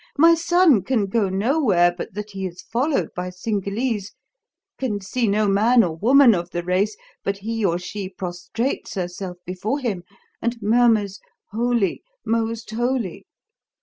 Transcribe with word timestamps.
My 0.17 0.33
son 0.33 0.81
can 0.81 1.05
go 1.05 1.29
nowhere 1.29 1.93
but 1.95 2.15
that 2.15 2.31
he 2.31 2.47
is 2.47 2.63
followed 2.63 3.09
by 3.15 3.29
Cingalese; 3.29 4.13
can 4.79 4.99
see 4.99 5.27
no 5.27 5.47
man 5.47 5.83
or 5.83 5.95
woman 5.95 6.33
of 6.33 6.49
the 6.49 6.63
race, 6.63 6.97
but 7.23 7.37
he 7.37 7.63
or 7.63 7.77
she 7.77 8.09
prostrates 8.09 8.95
herself 8.95 9.37
before 9.45 9.77
him 9.77 10.01
and 10.41 10.59
murmurs, 10.59 11.19
'Holy, 11.51 12.01
most 12.25 12.71
holy!' 12.71 13.27